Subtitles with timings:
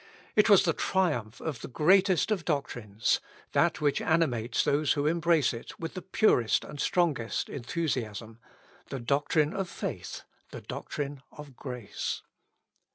[0.35, 3.19] It was the triumph of the greatest of doctrines,
[3.51, 8.39] that which animates those who embrace it with the purest and strongest enthusiasm
[8.89, 12.23] the doctrine of faith, the doctrine of grace.